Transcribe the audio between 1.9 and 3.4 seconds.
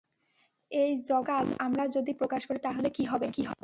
যদি প্রকাশ করি তাহলে কি হবে?